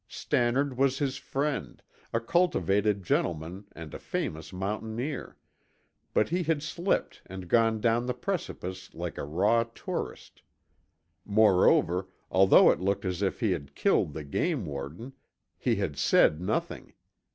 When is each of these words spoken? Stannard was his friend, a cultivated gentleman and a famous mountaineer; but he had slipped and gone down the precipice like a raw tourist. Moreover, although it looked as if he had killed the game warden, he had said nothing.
Stannard 0.07 0.79
was 0.79 0.97
his 0.97 1.17
friend, 1.17 1.79
a 2.11 2.19
cultivated 2.19 3.03
gentleman 3.03 3.65
and 3.73 3.93
a 3.93 3.99
famous 3.99 4.51
mountaineer; 4.51 5.37
but 6.11 6.29
he 6.29 6.41
had 6.41 6.63
slipped 6.63 7.21
and 7.27 7.47
gone 7.47 7.79
down 7.79 8.07
the 8.07 8.15
precipice 8.15 8.91
like 8.95 9.19
a 9.19 9.23
raw 9.23 9.61
tourist. 9.61 10.41
Moreover, 11.23 12.07
although 12.31 12.71
it 12.71 12.79
looked 12.81 13.05
as 13.05 13.21
if 13.21 13.41
he 13.41 13.51
had 13.51 13.75
killed 13.75 14.13
the 14.15 14.23
game 14.23 14.65
warden, 14.65 15.13
he 15.55 15.75
had 15.75 15.95
said 15.95 16.41
nothing. 16.41 16.93